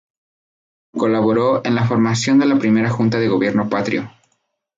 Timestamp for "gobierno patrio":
3.27-4.11